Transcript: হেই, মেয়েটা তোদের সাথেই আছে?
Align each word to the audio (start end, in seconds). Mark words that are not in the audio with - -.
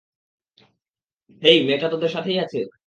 হেই, 1.41 1.57
মেয়েটা 1.65 1.87
তোদের 1.89 2.09
সাথেই 2.09 2.37
আছে? 2.39 2.59